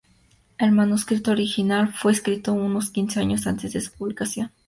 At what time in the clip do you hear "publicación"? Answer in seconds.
3.91-4.51